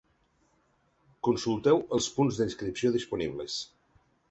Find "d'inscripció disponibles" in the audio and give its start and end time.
2.41-3.63